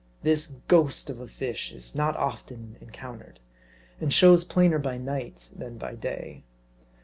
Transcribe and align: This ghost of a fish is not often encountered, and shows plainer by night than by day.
This 0.23 0.47
ghost 0.67 1.11
of 1.11 1.19
a 1.19 1.27
fish 1.27 1.71
is 1.71 1.93
not 1.93 2.15
often 2.17 2.75
encountered, 2.81 3.39
and 3.99 4.11
shows 4.11 4.43
plainer 4.43 4.79
by 4.79 4.97
night 4.97 5.51
than 5.55 5.77
by 5.77 5.93
day. 5.93 6.41